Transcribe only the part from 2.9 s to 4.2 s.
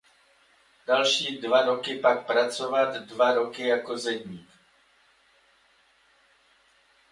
dva roky jako